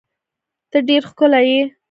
ته 0.71 0.77
ډیر 0.89 1.01
ښکلی 1.09 1.41
یی 1.51 1.61